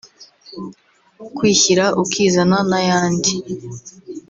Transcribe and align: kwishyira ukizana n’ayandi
kwishyira 1.35 1.85
ukizana 2.01 2.57
n’ayandi 2.69 3.33